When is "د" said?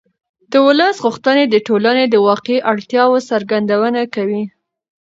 0.51-0.53, 1.49-1.55, 2.09-2.15